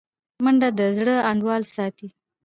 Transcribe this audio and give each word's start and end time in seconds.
منډه 0.43 0.69
د 0.77 0.79
زړه 0.97 1.15
انډول 1.29 1.61
ساتي 1.75 2.07